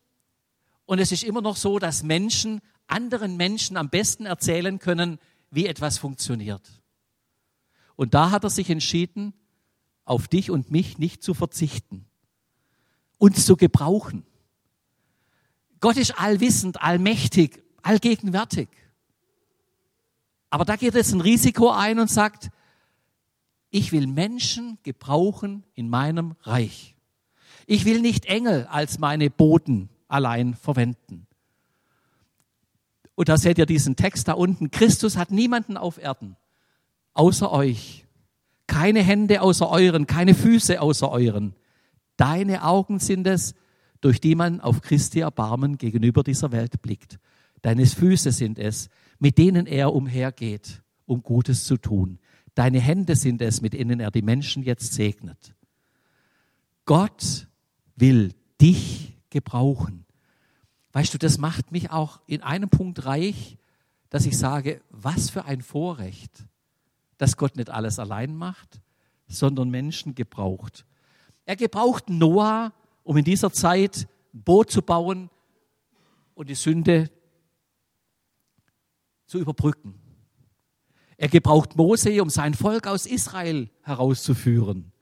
[0.86, 5.68] und es ist immer noch so, dass Menschen anderen Menschen am besten erzählen können, wie
[5.68, 6.82] etwas funktioniert.
[7.96, 9.34] Und da hat er sich entschieden,
[10.06, 12.06] auf dich und mich nicht zu verzichten,
[13.18, 14.26] uns zu gebrauchen.
[15.80, 18.70] Gott ist allwissend, allmächtig, allgegenwärtig.
[20.50, 22.50] Aber da geht jetzt ein Risiko ein und sagt,
[23.70, 26.93] ich will Menschen gebrauchen in meinem Reich.
[27.68, 31.28] Ich will nicht Engel als meine Boten allein verwenden.
[33.16, 34.72] Und da seht ihr diesen Text da unten.
[34.72, 36.36] Christus hat niemanden auf Erden
[37.14, 38.06] außer euch.
[38.68, 41.54] Keine Hände außer euren, keine Füße außer euren.
[42.18, 43.56] Deine Augen sind es,
[44.02, 47.20] durch die man auf Christi Erbarmen gegenüber dieser Welt blickt.
[47.62, 52.20] Deine Füße sind es, mit denen er umhergeht, um Gutes zu tun.
[52.56, 55.56] Deine Hände sind es, mit denen er die Menschen jetzt segnet.
[56.86, 57.48] Gott
[57.96, 60.06] will dich gebrauchen.
[60.94, 63.58] Weißt du, das macht mich auch in einem Punkt reich,
[64.10, 66.46] dass ich sage, was für ein Vorrecht,
[67.18, 68.80] dass Gott nicht alles allein macht,
[69.28, 70.86] sondern Menschen gebraucht.
[71.46, 72.72] Er gebraucht Noah,
[73.04, 75.30] um in dieser Zeit ein Boot zu bauen
[76.36, 77.10] und die Sünde
[79.26, 80.00] zu überbrücken.
[81.18, 84.93] Er gebraucht Mose, um sein Volk aus Israel herauszuführen.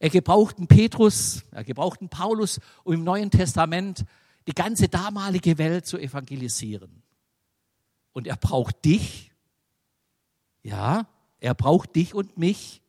[0.00, 4.06] Er gebraucht einen Petrus, er gebraucht einen Paulus, um im Neuen Testament
[4.46, 7.02] die ganze damalige Welt zu evangelisieren.
[8.12, 9.30] Und er braucht dich,
[10.62, 11.06] ja,
[11.38, 12.80] er braucht dich und mich,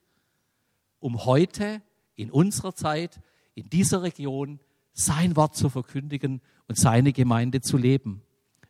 [1.00, 1.82] um heute
[2.15, 3.19] in unserer Zeit,
[3.56, 4.62] in dieser Region,
[4.93, 8.21] sein Wort zu verkündigen und seine Gemeinde zu leben.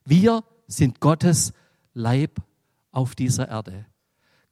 [0.03, 1.53] Wir sind Gottes
[1.93, 2.41] Leib
[2.91, 3.85] auf dieser Erde.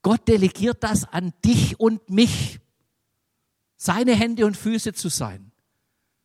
[0.04, 2.60] Gott delegiert das an dich und mich
[3.80, 5.52] seine Hände und Füße zu sein.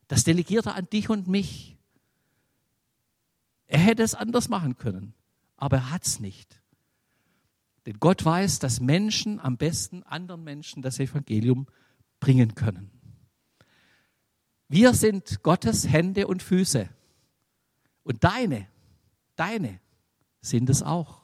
[0.09, 1.79] Das delegiert er an dich und mich.
[3.69, 5.15] Er hätte es anders machen können,
[5.57, 6.61] aber er hat es nicht.
[7.87, 11.67] Denn Gott weiß, dass Menschen am besten anderen Menschen das Evangelium
[12.19, 12.91] bringen können.
[14.69, 16.89] Wir sind Gottes Hände und Füße.
[18.03, 18.67] Und deine,
[19.37, 19.81] deine
[20.41, 21.23] sind es auch.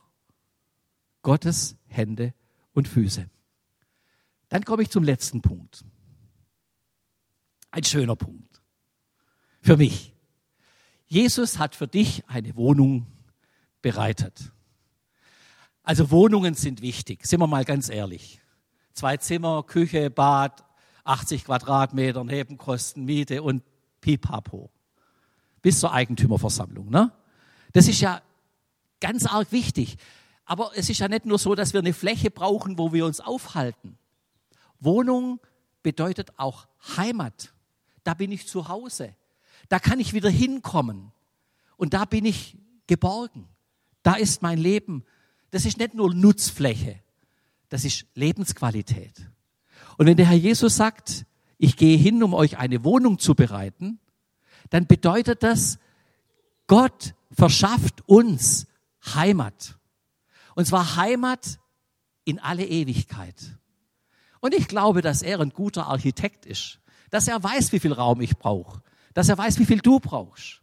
[1.22, 2.34] Gottes Hände
[2.72, 3.28] und Füße.
[4.48, 5.84] Dann komme ich zum letzten Punkt.
[7.70, 8.61] Ein schöner Punkt.
[9.61, 10.14] Für mich.
[11.06, 13.06] Jesus hat für dich eine Wohnung
[13.83, 14.52] bereitet.
[15.83, 18.40] Also Wohnungen sind wichtig, sind wir mal ganz ehrlich.
[18.92, 20.64] Zwei Zimmer, Küche, Bad,
[21.04, 23.62] 80 Quadratmeter, Nebenkosten, Miete und
[24.00, 24.70] Pipapo.
[25.62, 26.90] Bis zur Eigentümerversammlung.
[26.90, 27.12] Ne?
[27.72, 28.22] Das ist ja
[29.00, 29.96] ganz arg wichtig.
[30.44, 33.20] Aber es ist ja nicht nur so, dass wir eine Fläche brauchen, wo wir uns
[33.20, 33.98] aufhalten.
[34.80, 35.40] Wohnung
[35.83, 37.52] bedeutet auch Heimat
[38.04, 39.14] da bin ich zu Hause.
[39.68, 41.12] Da kann ich wieder hinkommen.
[41.76, 43.48] Und da bin ich geborgen.
[44.02, 45.04] Da ist mein Leben.
[45.50, 47.00] Das ist nicht nur Nutzfläche,
[47.68, 49.28] das ist Lebensqualität.
[49.96, 51.26] Und wenn der Herr Jesus sagt,
[51.58, 53.98] ich gehe hin, um euch eine Wohnung zu bereiten,
[54.70, 55.78] dann bedeutet das,
[56.66, 58.66] Gott verschafft uns
[59.14, 59.78] Heimat.
[60.55, 61.59] Und zwar Heimat
[62.24, 63.59] in alle Ewigkeit.
[64.40, 66.80] Und ich glaube, dass er ein guter Architekt ist
[67.11, 68.82] dass er weiß, wie viel Raum ich brauche,
[69.14, 70.61] dass er weiß, wie viel du brauchst.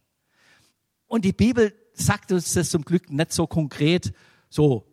[1.07, 4.13] Und die Bibel sagt uns das zum Glück nicht so konkret,
[4.49, 4.85] so,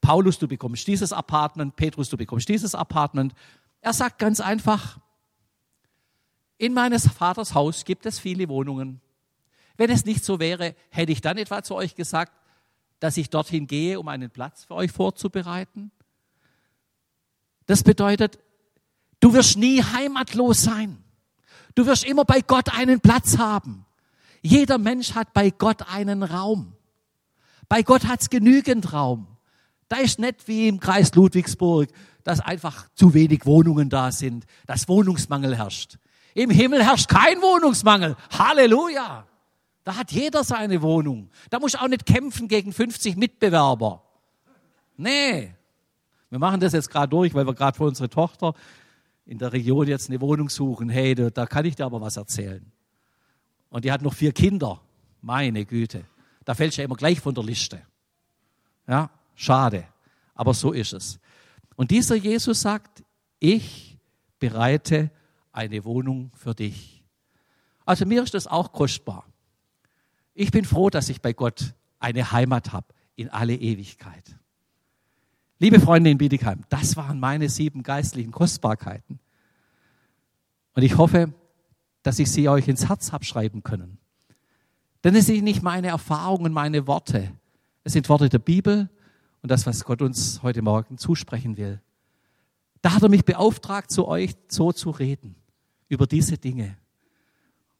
[0.00, 3.34] Paulus, du bekommst dieses Apartment, Petrus, du bekommst dieses Apartment.
[3.80, 4.98] Er sagt ganz einfach,
[6.58, 9.00] in meines Vaters Haus gibt es viele Wohnungen.
[9.76, 12.32] Wenn es nicht so wäre, hätte ich dann etwa zu euch gesagt,
[12.98, 15.90] dass ich dorthin gehe, um einen Platz für euch vorzubereiten?
[17.66, 18.38] Das bedeutet,
[19.20, 20.98] Du wirst nie heimatlos sein.
[21.74, 23.86] Du wirst immer bei Gott einen Platz haben.
[24.42, 26.72] Jeder Mensch hat bei Gott einen Raum.
[27.68, 29.26] Bei Gott hat es genügend Raum.
[29.88, 31.88] Da ist nicht wie im Kreis Ludwigsburg
[32.24, 35.98] dass einfach zu wenig Wohnungen da sind, dass Wohnungsmangel herrscht.
[36.34, 38.16] Im Himmel herrscht kein Wohnungsmangel.
[38.30, 39.26] Halleluja.
[39.84, 41.30] Da hat jeder seine Wohnung.
[41.48, 44.02] Da muss auch nicht kämpfen gegen 50 Mitbewerber.
[44.96, 45.54] Nee.
[46.28, 48.54] Wir machen das jetzt gerade durch, weil wir gerade für unsere Tochter
[49.30, 50.88] in der Region jetzt eine Wohnung suchen.
[50.88, 52.72] Hey, da, da kann ich dir aber was erzählen.
[53.68, 54.80] Und die hat noch vier Kinder.
[55.20, 56.04] Meine Güte.
[56.44, 57.80] Da fällt ja immer gleich von der Liste.
[58.88, 59.84] Ja, schade.
[60.34, 61.20] Aber so ist es.
[61.76, 63.04] Und dieser Jesus sagt,
[63.38, 63.96] ich
[64.40, 65.12] bereite
[65.52, 67.04] eine Wohnung für dich.
[67.84, 69.26] Also mir ist das auch kostbar.
[70.34, 74.24] Ich bin froh, dass ich bei Gott eine Heimat habe in alle Ewigkeit.
[75.62, 79.20] Liebe Freunde in Bietigheim, das waren meine sieben geistlichen Kostbarkeiten.
[80.74, 81.34] Und ich hoffe,
[82.02, 83.98] dass ich sie euch ins Herz habe schreiben können.
[85.04, 87.30] Denn es sind nicht meine Erfahrungen, meine Worte.
[87.84, 88.88] Es sind Worte der Bibel
[89.42, 91.82] und das, was Gott uns heute Morgen zusprechen will.
[92.80, 95.34] Da hat er mich beauftragt, zu euch so zu reden,
[95.90, 96.78] über diese Dinge.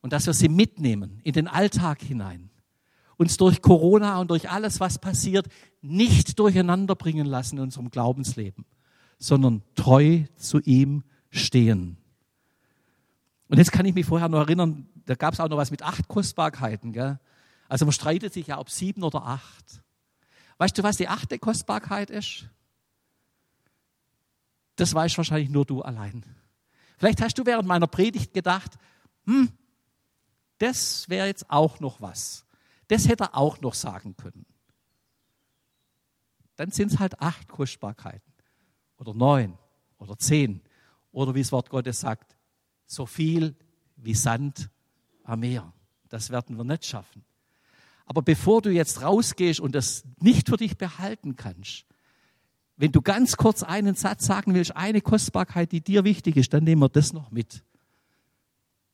[0.02, 2.49] Und dass wir sie mitnehmen in den Alltag hinein.
[3.20, 5.46] Uns durch Corona und durch alles, was passiert,
[5.82, 8.64] nicht durcheinander bringen lassen in unserem Glaubensleben,
[9.18, 11.98] sondern treu zu ihm stehen.
[13.48, 15.82] Und jetzt kann ich mich vorher noch erinnern, da gab es auch noch was mit
[15.82, 16.94] acht Kostbarkeiten.
[16.94, 17.20] Gell?
[17.68, 19.82] Also man streitet sich ja, ob sieben oder acht.
[20.56, 22.48] Weißt du, was die achte Kostbarkeit ist?
[24.76, 26.24] Das weißt wahrscheinlich nur du allein.
[26.96, 28.78] Vielleicht hast du während meiner Predigt gedacht,
[29.26, 29.50] hm,
[30.56, 32.46] das wäre jetzt auch noch was.
[32.90, 34.44] Das hätte er auch noch sagen können.
[36.56, 38.32] Dann sind es halt acht Kostbarkeiten
[38.96, 39.56] oder neun
[39.98, 40.60] oder zehn
[41.12, 42.36] oder wie das Wort Gottes sagt,
[42.86, 43.54] so viel
[43.94, 44.70] wie Sand
[45.22, 45.72] am Meer.
[46.08, 47.24] Das werden wir nicht schaffen.
[48.06, 51.86] Aber bevor du jetzt rausgehst und das nicht für dich behalten kannst,
[52.76, 56.64] wenn du ganz kurz einen Satz sagen willst, eine Kostbarkeit, die dir wichtig ist, dann
[56.64, 57.62] nehmen wir das noch mit.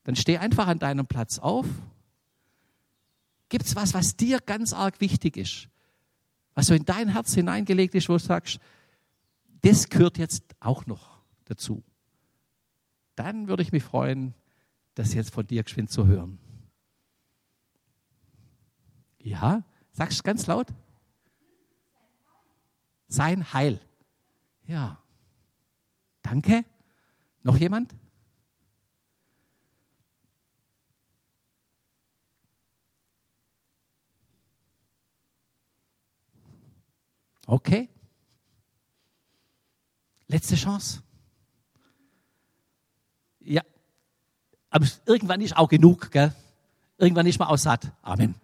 [0.05, 1.65] Dann steh einfach an deinem Platz auf.
[3.49, 5.69] Gibt es was, was dir ganz arg wichtig ist?
[6.55, 8.59] Was so in dein Herz hineingelegt ist, wo du sagst,
[9.63, 11.83] das gehört jetzt auch noch dazu.
[13.15, 14.35] Dann würde ich mich freuen,
[14.95, 16.39] das jetzt von dir geschwind zu hören.
[19.19, 20.69] Ja, sagst du ganz laut?
[23.09, 23.81] sein Heil.
[24.67, 24.99] Ja.
[26.23, 26.65] Danke.
[27.43, 27.95] Noch jemand?
[37.47, 37.89] Okay.
[40.29, 41.03] Letzte Chance.
[43.41, 43.63] Ja.
[44.71, 46.35] Aber irgendwann ist auch genug, gell?
[46.99, 47.93] Irgendwann ist man auch satt.
[48.03, 48.35] Amen.